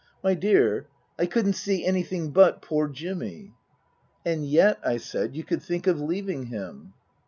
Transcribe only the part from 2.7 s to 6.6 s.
Jimmy."" And yet," I said," you could think of leaving